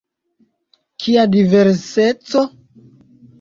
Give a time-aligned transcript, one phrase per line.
[1.03, 2.41] Kia diverseco?